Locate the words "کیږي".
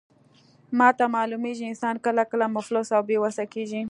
3.53-3.81